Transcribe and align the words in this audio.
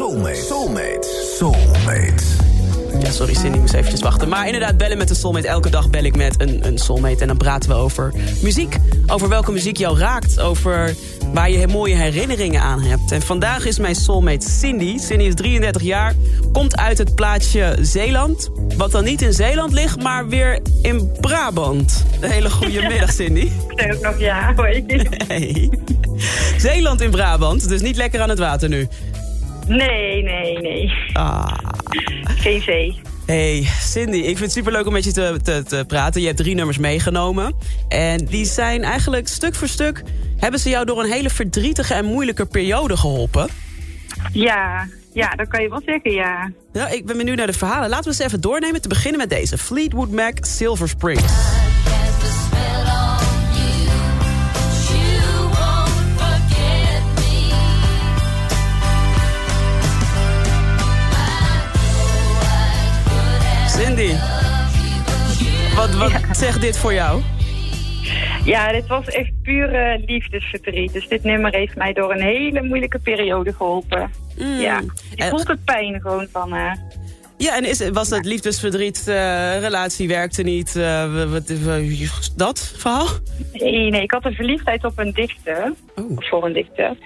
Soulmate. 0.00 0.34
Soulmate. 0.34 1.08
Soulmate. 1.38 2.24
Ja, 3.00 3.10
sorry 3.10 3.34
Cindy, 3.34 3.58
moest 3.58 3.74
eventjes 3.74 4.00
wachten. 4.00 4.28
Maar 4.28 4.46
inderdaad, 4.46 4.76
bellen 4.76 4.98
met 4.98 5.10
een 5.10 5.16
soulmate. 5.16 5.48
Elke 5.48 5.70
dag 5.70 5.90
bel 5.90 6.04
ik 6.04 6.16
met 6.16 6.40
een, 6.40 6.66
een 6.66 6.78
soulmate. 6.78 7.20
En 7.20 7.26
dan 7.26 7.36
praten 7.36 7.70
we 7.70 7.76
over 7.76 8.12
muziek. 8.42 8.76
Over 9.06 9.28
welke 9.28 9.52
muziek 9.52 9.76
jou 9.76 9.98
raakt. 9.98 10.40
Over 10.40 10.94
waar 11.32 11.50
je 11.50 11.66
mooie 11.66 11.94
herinneringen 11.94 12.60
aan 12.60 12.82
hebt. 12.82 13.12
En 13.12 13.22
vandaag 13.22 13.64
is 13.64 13.78
mijn 13.78 13.94
soulmate 13.94 14.50
Cindy. 14.50 14.98
Cindy 14.98 15.24
is 15.24 15.34
33 15.34 15.82
jaar. 15.82 16.14
Komt 16.52 16.76
uit 16.76 16.98
het 16.98 17.14
plaatsje 17.14 17.76
Zeeland. 17.80 18.50
Wat 18.76 18.90
dan 18.90 19.04
niet 19.04 19.22
in 19.22 19.32
Zeeland 19.32 19.72
ligt, 19.72 20.02
maar 20.02 20.28
weer 20.28 20.58
in 20.82 21.12
Brabant. 21.20 22.04
Een 22.20 22.30
hele 22.30 22.50
goede 22.50 22.82
middag, 22.88 23.12
Cindy. 23.12 23.50
ook 23.92 24.00
nog 24.00 24.18
ja, 24.18 24.54
hoi. 24.54 24.84
Hey. 25.26 25.70
Zeeland 26.58 27.00
in 27.00 27.10
Brabant, 27.10 27.68
dus 27.68 27.80
niet 27.80 27.96
lekker 27.96 28.20
aan 28.20 28.28
het 28.28 28.38
water 28.38 28.68
nu. 28.68 28.88
Nee, 29.76 30.22
nee, 30.22 30.58
nee. 30.58 30.92
Ah. 31.12 31.58
Geen 32.22 32.62
zee. 32.62 33.00
Hey, 33.26 33.68
Cindy, 33.80 34.16
ik 34.16 34.24
vind 34.24 34.38
het 34.38 34.52
superleuk 34.52 34.86
om 34.86 34.92
met 34.92 35.04
je 35.04 35.12
te, 35.12 35.38
te, 35.42 35.62
te 35.62 35.84
praten. 35.86 36.20
Je 36.20 36.26
hebt 36.26 36.38
drie 36.38 36.54
nummers 36.54 36.78
meegenomen. 36.78 37.54
En 37.88 38.24
die 38.24 38.44
zijn 38.44 38.82
eigenlijk 38.82 39.28
stuk 39.28 39.54
voor 39.54 39.68
stuk... 39.68 40.02
hebben 40.36 40.60
ze 40.60 40.68
jou 40.68 40.84
door 40.84 41.02
een 41.02 41.10
hele 41.10 41.30
verdrietige 41.30 41.94
en 41.94 42.04
moeilijke 42.04 42.46
periode 42.46 42.96
geholpen. 42.96 43.48
Ja, 44.32 44.88
ja, 45.12 45.28
dat 45.28 45.48
kan 45.48 45.62
je 45.62 45.68
wel 45.68 45.82
zeggen, 45.84 46.12
ja. 46.12 46.52
Ja, 46.72 46.88
ik 46.88 47.06
ben 47.06 47.16
benieuwd 47.16 47.36
naar 47.36 47.46
de 47.46 47.52
verhalen. 47.52 47.88
Laten 47.88 48.04
we 48.04 48.10
eens 48.10 48.26
even 48.26 48.40
doornemen. 48.40 48.82
Te 48.82 48.88
beginnen 48.88 49.20
met 49.20 49.30
deze. 49.30 49.58
Fleetwood 49.58 50.10
Mac, 50.10 50.36
Silver 50.40 50.88
Springs. 50.88 51.32
Wat, 65.80 65.94
wat 65.94 66.36
zegt 66.36 66.60
dit 66.60 66.78
voor 66.78 66.92
jou? 66.92 67.22
Ja, 68.44 68.72
dit 68.72 68.86
was 68.86 69.06
echt 69.06 69.30
pure 69.42 70.02
liefdesverdriet. 70.06 70.92
Dus 70.92 71.08
dit 71.08 71.24
nummer 71.24 71.54
heeft 71.54 71.76
mij 71.76 71.92
door 71.92 72.12
een 72.12 72.22
hele 72.22 72.62
moeilijke 72.62 72.98
periode 72.98 73.52
geholpen. 73.52 74.10
Mm. 74.38 74.60
Ja, 74.60 74.80
je 75.14 75.24
voelt 75.24 75.48
het 75.48 75.64
pijn 75.64 76.00
gewoon 76.00 76.26
van 76.32 76.52
haar. 76.52 76.78
Ja, 77.46 77.56
en 77.56 77.64
is, 77.64 77.90
was 77.90 78.08
dat 78.08 78.24
liefdesverdriet, 78.24 79.06
uh, 79.08 79.60
relatie 79.60 80.08
werkte 80.08 80.42
niet, 80.42 80.74
uh, 80.76 81.30
wat, 81.32 81.50
uh, 81.50 82.10
dat 82.36 82.74
verhaal? 82.76 83.06
Nee, 83.52 83.90
nee, 83.90 84.02
ik 84.02 84.10
had 84.10 84.24
een 84.24 84.34
verliefdheid 84.34 84.84
op 84.84 84.98
een 84.98 85.12
dichter, 85.12 85.72
oh. 85.96 86.16
of 86.16 86.28
voor 86.28 86.44
een 86.44 86.52
dichter. 86.52 86.96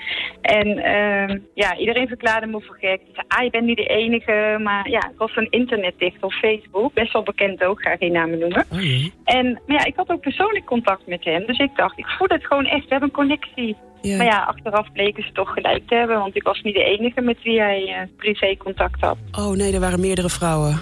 En 0.41 0.69
uh, 0.69 1.37
ja, 1.55 1.77
iedereen 1.77 2.09
verklaarde 2.09 2.47
me 2.47 2.61
voor 2.61 2.77
gek. 2.81 3.01
Zei, 3.13 3.27
ah, 3.29 3.45
je 3.45 3.51
bent 3.51 3.65
niet 3.65 3.77
de 3.77 3.87
enige, 3.87 4.59
maar 4.63 4.91
ja, 4.91 4.99
ik 4.99 5.19
was 5.19 5.37
een 5.37 5.51
internetdichter 5.51 6.25
op 6.25 6.33
Facebook, 6.33 6.93
best 6.93 7.13
wel 7.13 7.23
bekend 7.23 7.65
ook, 7.65 7.83
ga 7.83 7.97
geen 7.97 8.13
namen 8.13 8.39
noemen. 8.39 8.65
Oh. 8.73 9.05
En 9.25 9.61
maar 9.67 9.77
ja, 9.77 9.85
ik 9.85 9.97
had 9.97 10.11
ook 10.11 10.21
persoonlijk 10.21 10.65
contact 10.65 11.07
met 11.07 11.25
hem, 11.25 11.47
dus 11.47 11.59
ik 11.59 11.77
dacht, 11.77 11.99
ik 11.99 12.07
voel 12.07 12.29
het 12.29 12.47
gewoon 12.47 12.67
echt, 12.67 12.83
we 12.83 12.91
hebben 12.91 13.09
een 13.09 13.15
connectie. 13.15 13.77
Ja. 14.05 14.17
Maar 14.17 14.27
ja, 14.27 14.43
achteraf 14.43 14.93
bleken 14.93 15.23
ze 15.23 15.33
toch 15.33 15.53
gelijk 15.53 15.89
te 15.89 15.95
hebben, 15.95 16.19
want 16.19 16.37
ik 16.37 16.43
was 16.43 16.61
niet 16.63 16.75
de 16.75 16.85
enige 16.85 17.21
met 17.21 17.43
wie 17.43 17.61
hij 17.61 17.83
uh, 17.83 18.17
privé 18.17 18.57
contact 18.57 19.01
had. 19.01 19.17
Oh 19.33 19.57
nee, 19.57 19.73
er 19.75 19.81
waren 19.81 20.01
meerdere 20.01 20.29
vrouwen. 20.29 20.81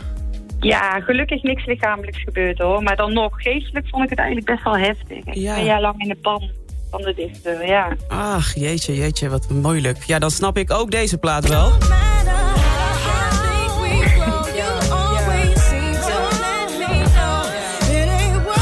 Ja, 0.61 1.01
gelukkig 1.01 1.42
niks 1.42 1.64
lichamelijks 1.67 2.23
gebeurd 2.23 2.59
hoor. 2.59 2.83
Maar 2.83 2.97
dan 2.97 3.12
nog, 3.12 3.42
geestelijk 3.42 3.89
vond 3.89 4.05
ik 4.05 4.11
het 4.11 4.19
eigenlijk 4.19 4.48
best 4.51 4.62
wel 4.64 4.77
heftig. 4.79 5.19
Ik 5.25 5.34
Ja. 5.34 5.55
ben 5.55 5.64
jaar 5.64 5.81
lang 5.81 6.03
in 6.03 6.09
de 6.09 6.17
pan 6.23 6.51
van 6.91 7.01
de 7.03 7.14
dichter, 7.14 7.67
ja. 7.67 7.97
Ach, 8.09 8.55
jeetje, 8.55 8.95
jeetje, 8.97 9.29
wat 9.29 9.51
moeilijk. 9.51 9.98
Ja, 10.07 10.19
dan 10.19 10.31
snap 10.31 10.57
ik 10.59 10.73
ook 10.73 10.91
deze 10.91 11.19
plaat 11.19 11.48
wel. 11.48 11.70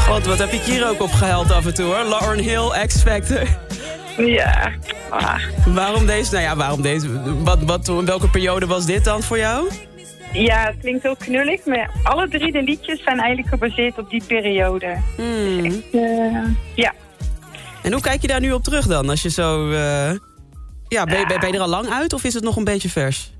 God, 0.07 0.25
wat 0.25 0.37
heb 0.37 0.49
ik 0.51 0.61
hier 0.61 0.87
ook 0.89 1.01
op 1.01 1.11
gehuild 1.11 1.51
af 1.51 1.65
en 1.65 1.73
toe 1.73 1.85
hoor. 1.85 2.03
Lauren 2.03 2.39
Hill, 2.43 2.85
X 2.87 3.01
Factor. 3.01 3.47
Ja, 4.17 4.71
ah. 5.09 5.39
Waarom 5.65 6.05
deze? 6.05 6.31
Nou 6.31 6.43
ja, 6.43 6.55
waarom 6.55 6.81
deze? 6.81 7.33
Wat, 7.43 7.63
wat, 7.63 7.87
welke 8.05 8.29
periode 8.29 8.65
was 8.65 8.85
dit 8.85 9.03
dan 9.05 9.21
voor 9.21 9.37
jou? 9.37 9.69
ja, 10.33 10.65
het 10.65 10.77
klinkt 10.79 11.03
heel 11.03 11.15
knullig, 11.15 11.65
maar 11.65 11.91
alle 12.03 12.27
drie 12.29 12.51
de 12.51 12.61
liedjes 12.61 13.03
zijn 13.03 13.19
eigenlijk 13.19 13.47
gebaseerd 13.49 13.97
op 13.97 14.09
die 14.09 14.23
periode. 14.27 14.97
Hmm. 15.15 15.65
Eh, 15.91 16.43
ja, 16.75 16.93
En 17.83 17.91
hoe 17.91 18.01
kijk 18.01 18.21
je 18.21 18.27
daar 18.27 18.39
nu 18.39 18.51
op 18.51 18.63
terug 18.63 18.85
dan? 18.87 19.09
Als 19.09 19.21
je 19.21 19.29
zo... 19.29 19.71
eh, 19.71 20.11
Ja, 20.87 21.03
ben, 21.05 21.19
je- 21.19 21.37
ben 21.39 21.47
je 21.51 21.55
er 21.55 21.61
al 21.61 21.67
lang 21.67 21.89
uit 21.89 22.13
of 22.13 22.23
is 22.23 22.33
het 22.33 22.43
nog 22.43 22.55
een 22.55 22.63
beetje 22.63 22.89
vers? 22.89 23.33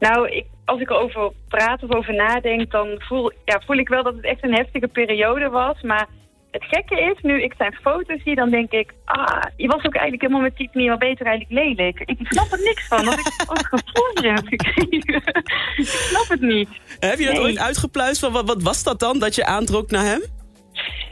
nou, 0.00 0.28
ik, 0.28 0.44
als 0.64 0.80
ik 0.80 0.90
erover 0.90 1.32
praat 1.48 1.82
of 1.82 1.94
over 1.94 2.14
nadenk, 2.14 2.70
dan 2.70 2.86
voel, 2.98 3.32
ja, 3.44 3.60
voel 3.66 3.76
ik 3.76 3.88
wel 3.88 4.02
dat 4.02 4.14
het 4.14 4.24
echt 4.24 4.44
een 4.44 4.54
heftige 4.54 4.88
periode 4.88 5.48
was. 5.48 5.82
Maar 5.82 6.06
het 6.54 6.64
gekke 6.64 7.00
is, 7.00 7.22
nu 7.22 7.42
ik 7.42 7.54
zijn 7.58 7.78
foto's 7.82 8.22
zie, 8.24 8.34
dan 8.34 8.50
denk 8.50 8.70
ik... 8.70 8.92
Ah, 9.04 9.42
je 9.56 9.66
was 9.66 9.76
ook 9.84 9.94
eigenlijk 9.94 10.20
helemaal 10.22 10.42
met 10.42 10.56
type 10.56 10.78
niet 10.78 10.88
wel 10.88 10.98
beter 10.98 11.26
eigenlijk 11.26 11.60
lelijk. 11.60 12.00
Ik 12.04 12.16
snap 12.28 12.52
er 12.52 12.58
niks 12.64 12.86
van, 12.86 13.04
dat 13.04 13.18
ik 13.18 13.44
ook 13.46 13.66
gevoel 13.70 14.32
heb 14.32 14.46
gekregen. 14.46 15.22
ik 15.76 15.86
snap 15.86 16.28
het 16.28 16.40
niet. 16.40 16.68
Heb 17.00 17.18
je 17.18 17.24
dat 17.24 17.34
Nee. 17.34 17.42
ooit 17.42 17.58
uitgepluist? 17.58 18.20
Van, 18.20 18.32
wat, 18.32 18.46
wat 18.46 18.62
was 18.62 18.82
dat 18.82 19.00
dan, 19.00 19.18
dat 19.18 19.34
je 19.34 19.44
aantrok 19.46 19.90
naar 19.90 20.04
hem? 20.04 20.22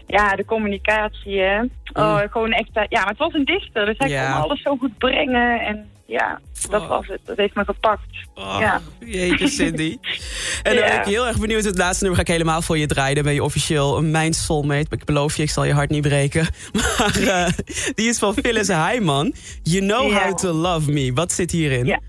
Ja, 0.06 0.36
de 0.36 0.44
communicatie, 0.44 1.38
hè. 1.40 1.60
Oh, 1.92 2.18
gewoon 2.30 2.52
echt... 2.52 2.70
eh, 2.72 2.82
Ja, 2.88 3.00
maar 3.00 3.08
het 3.08 3.18
was 3.18 3.32
een 3.34 3.44
dichter, 3.44 3.86
dus 3.86 3.98
hij. 3.98 4.08
Ja. 4.08 4.32
kon 4.32 4.42
alles 4.42 4.62
zo 4.62 4.76
goed 4.76 4.98
brengen. 4.98 5.60
En 5.60 5.90
ja, 6.06 6.40
dat 6.70 6.82
Oh. 6.82 6.88
was 6.88 7.06
het. 7.06 7.20
Dat 7.24 7.36
heeft 7.36 7.54
me 7.54 7.64
gepakt. 7.64 8.06
Oh, 8.34 8.56
Ja. 8.60 8.80
Jeetje, 9.00 9.48
Cindy. 9.48 9.98
En 10.62 10.76
dan 10.76 10.84
ben 10.84 10.98
ik 10.98 11.04
heel 11.04 11.26
erg 11.26 11.38
benieuwd. 11.38 11.64
Het 11.64 11.78
laatste 11.78 12.04
nummer 12.04 12.20
ga 12.20 12.26
ik 12.26 12.38
helemaal 12.38 12.62
voor 12.62 12.78
je 12.78 12.86
draaien. 12.86 13.14
Dan 13.14 13.24
ben 13.24 13.34
je 13.34 13.42
officieel 13.42 14.02
mijn 14.02 14.32
soulmate. 14.32 14.96
Ik 14.96 15.04
beloof 15.04 15.36
je, 15.36 15.42
ik 15.42 15.50
zal 15.50 15.64
je 15.64 15.72
hart 15.72 15.90
niet 15.90 16.02
breken. 16.02 16.46
Maar 16.98 17.22
eh, 17.22 17.48
die 17.94 18.08
is 18.08 18.18
van 18.18 18.34
Phyllis 18.34 18.68
Hyman. 18.68 19.34
You 19.62 19.80
know 19.80 20.12
how 20.12 20.36
to 20.36 20.52
love 20.52 20.92
me. 20.92 21.12
Wat 21.14 21.32
zit 21.32 21.50
hierin? 21.50 21.86
Ja. 21.86 22.00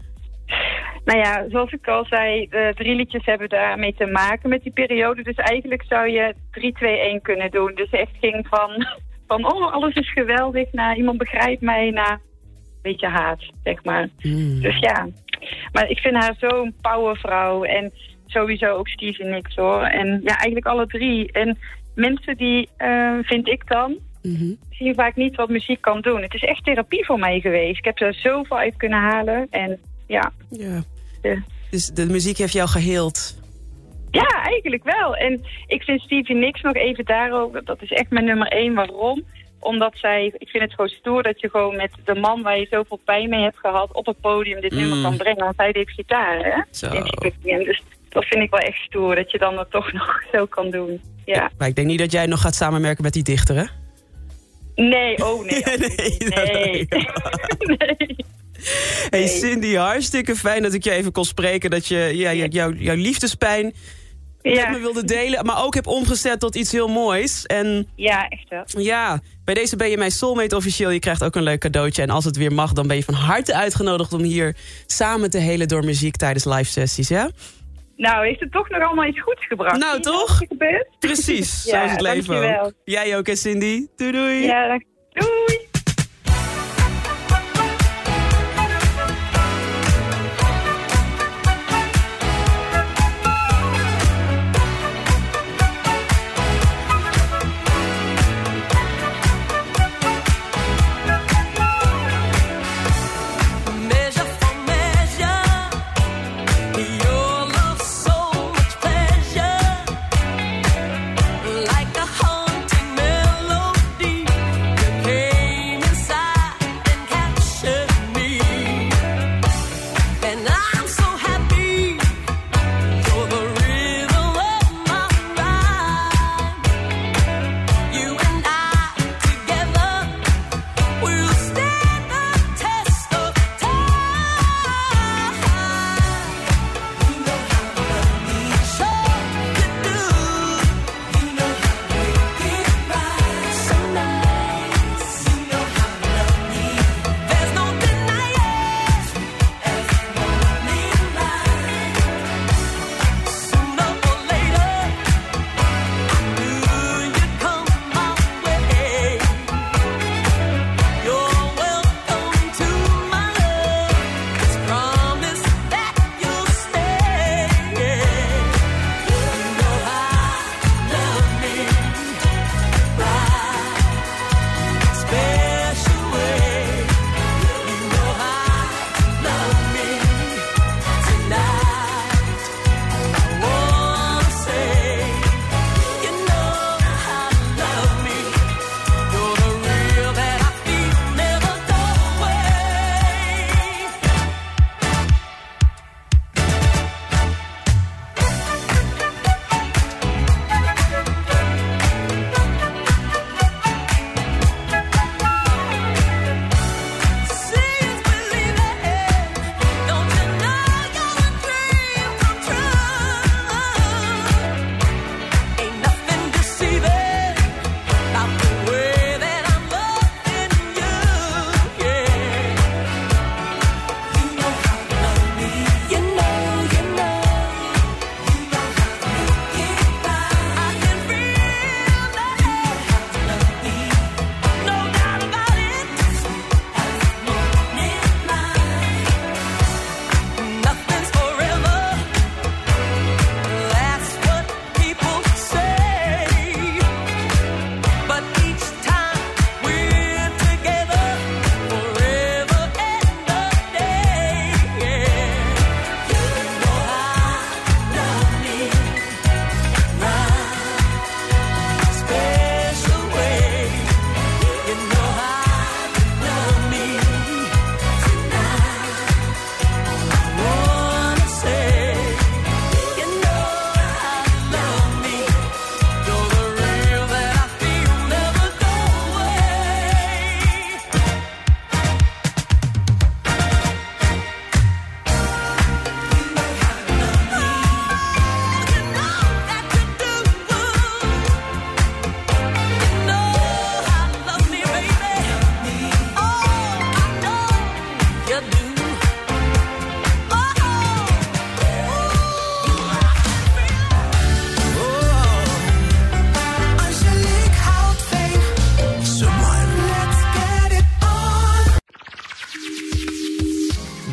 Nou 1.05 1.19
ja, 1.19 1.45
zoals 1.49 1.71
ik 1.71 1.87
al 1.87 2.05
zei, 2.05 2.47
de 2.49 2.71
drie 2.75 2.95
liedjes 2.95 3.25
hebben 3.25 3.49
daarmee 3.49 3.95
te 3.97 4.05
maken 4.05 4.49
met 4.49 4.63
die 4.63 4.71
periode. 4.71 5.23
Dus 5.23 5.35
eigenlijk 5.35 5.83
zou 5.87 6.09
je 6.09 6.35
3-2-1 7.17 7.21
kunnen 7.21 7.51
doen. 7.51 7.71
Dus 7.75 7.89
echt 7.89 8.11
ging 8.21 8.47
van, 8.49 8.87
van 9.27 9.45
oh, 9.53 9.73
alles 9.73 9.95
is 9.95 10.11
geweldig, 10.11 10.71
naar 10.71 10.97
iemand 10.97 11.17
begrijpt 11.17 11.61
mij, 11.61 11.89
naar 11.89 12.11
een 12.11 12.81
beetje 12.81 13.07
haat, 13.07 13.43
zeg 13.63 13.83
maar. 13.83 14.09
Hmm. 14.19 14.61
Dus 14.61 14.79
ja, 14.79 15.07
maar 15.71 15.89
ik 15.89 15.97
vind 15.97 16.15
haar 16.15 16.35
zo'n 16.37 16.75
powervrouw 16.81 17.63
en 17.63 17.93
sowieso 18.33 18.65
ook 18.75 18.87
Steve 18.87 19.23
en 19.23 19.41
hoor. 19.55 19.81
En 19.83 20.07
ja, 20.23 20.35
eigenlijk 20.35 20.65
alle 20.65 20.87
drie. 20.87 21.31
En 21.31 21.57
mensen 21.95 22.37
die, 22.37 22.69
eh, 22.77 23.13
vind 23.21 23.47
ik 23.47 23.67
dan, 23.67 23.97
Mhm. 24.21 24.53
zien 24.69 24.93
vaak 24.93 25.15
niet 25.15 25.35
wat 25.35 25.49
muziek 25.49 25.81
kan 25.81 26.01
doen. 26.01 26.21
Het 26.21 26.33
is 26.33 26.43
echt 26.43 26.63
therapie 26.63 27.05
voor 27.05 27.19
mij 27.19 27.39
geweest. 27.39 27.77
Ik 27.77 27.85
heb 27.85 27.99
er 27.99 28.13
zoveel 28.13 28.57
uit 28.57 28.75
kunnen 28.77 28.99
halen 28.99 29.47
en 29.49 29.79
ja... 30.07 30.31
Ja. 30.49 30.83
de- 31.21 31.41
Dus 31.71 31.87
de 31.87 32.05
muziek 32.05 32.37
heeft 32.37 32.53
jou 32.53 32.69
geheeld. 32.69 33.41
Ja, 34.11 34.43
eigenlijk 34.43 34.83
wel. 34.83 35.15
En 35.15 35.41
ik 35.67 35.83
vind 35.83 36.01
Stevie 36.01 36.35
Nicks 36.35 36.61
nog 36.61 36.73
even 36.75 37.05
daarover. 37.05 37.65
Dat 37.65 37.81
is 37.81 37.91
echt 37.91 38.09
mijn 38.09 38.25
nummer 38.25 38.47
één. 38.47 38.73
Waarom? 38.73 39.23
Omdat 39.59 39.91
zij, 39.97 40.33
ik 40.37 40.49
vind 40.49 40.63
het 40.63 40.73
gewoon 40.73 40.89
stoer 40.89 41.23
dat 41.23 41.41
je 41.41 41.49
gewoon 41.49 41.75
met 41.75 41.91
de 42.05 42.15
man 42.15 42.41
waar 42.41 42.59
je 42.59 42.67
zoveel 42.69 42.99
pijn 43.05 43.29
mee 43.29 43.41
hebt 43.43 43.57
gehad 43.59 43.93
op 43.93 44.05
het 44.05 44.19
podium 44.21 44.61
dit 44.61 44.71
Mm. 44.71 44.77
nummer 44.79 45.01
kan 45.01 45.17
brengen. 45.17 45.43
Want 45.43 45.57
hij 45.57 45.71
deed 45.71 45.89
gitaar, 45.89 46.37
hè? 46.45 46.61
Zo. 46.71 46.87
In. 47.43 47.63
Dus 47.63 47.81
dat 48.13 48.25
vind 48.25 48.43
ik 48.43 48.49
wel 48.49 48.59
echt 48.59 48.77
stoer, 48.77 49.15
dat 49.15 49.31
je 49.31 49.37
dan 49.37 49.55
dat 49.55 49.71
toch 49.71 49.91
nog 49.99 50.21
zo 50.31 50.45
kan 50.45 50.69
doen. 50.71 51.01
Ja. 51.25 51.51
Maar 51.57 51.67
ik 51.67 51.75
denk 51.75 51.87
niet 51.87 51.99
dat 51.99 52.11
jij 52.11 52.25
nog 52.25 52.41
gaat 52.41 52.55
samenwerken 52.55 53.03
met 53.03 53.13
die 53.13 53.23
dichter, 53.23 53.55
hè? 53.55 53.63
Nee, 54.75 55.25
oh 55.25 55.45
nee. 55.45 55.63
Nee, 55.77 56.17
nee. 56.29 56.87
nee. 57.59 58.15
Hey. 59.09 59.27
Cindy, 59.27 59.75
hartstikke 59.75 60.35
fijn 60.35 60.61
dat 60.63 60.73
ik 60.73 60.83
je 60.83 60.91
even 60.91 61.11
kon 61.11 61.25
spreken. 61.25 61.69
Dat 61.69 61.87
je 61.87 62.11
ja, 62.13 62.33
jou- 62.33 62.49
jou- 62.49 62.77
jouw 62.77 62.95
liefdespijn 62.95 63.73
met 64.41 64.53
Ja. 64.53 64.69
me 64.69 64.79
wilde 64.79 65.03
delen. 65.03 65.45
Maar 65.45 65.63
ook 65.63 65.73
heb 65.73 65.87
omgezet 65.87 66.39
tot 66.39 66.55
iets 66.55 66.71
heel 66.71 66.87
moois. 66.87 67.45
En 67.45 67.87
ja, 67.95 68.27
echt 68.27 68.49
wel. 68.49 68.83
ja, 68.83 69.21
bij 69.43 69.53
deze 69.53 69.75
ben 69.75 69.89
je 69.89 69.97
mijn 69.97 70.11
soulmate 70.11 70.55
officieel. 70.55 70.89
Je 70.89 70.99
krijgt 70.99 71.23
ook 71.23 71.35
een 71.35 71.43
leuk 71.43 71.59
cadeautje. 71.59 72.01
En 72.01 72.09
als 72.09 72.25
het 72.25 72.37
weer 72.37 72.53
mag, 72.53 72.73
dan 72.73 72.87
ben 72.87 72.97
je 72.97 73.03
van 73.03 73.13
harte 73.13 73.55
uitgenodigd... 73.55 74.13
om 74.13 74.21
hier 74.21 74.55
samen 74.85 75.29
te 75.29 75.37
helen 75.37 75.67
door 75.67 75.85
muziek 75.85 76.15
tijdens 76.15 76.45
live 76.45 76.71
sessies, 76.71 77.07
ja? 77.07 77.29
Nou, 77.95 78.25
heeft 78.25 78.39
het 78.39 78.51
toch 78.51 78.69
nog 78.69 78.81
allemaal 78.81 79.05
iets 79.05 79.21
goeds 79.21 79.47
gebracht? 79.47 79.77
Nou, 79.79 79.99
toch? 79.99 80.39
Precies, 80.99 81.63
Ja, 81.63 81.71
zo 81.79 81.85
is 81.85 81.91
het 81.91 82.01
leven 82.01 82.25
dankjewel. 82.33 82.65
ook. 82.65 82.73
Jij 82.83 83.17
ook, 83.17 83.27
hè 83.27 83.35
Cindy? 83.35 83.87
Doei 83.95 84.11
doei. 84.11 84.43
Ja, 84.45 84.79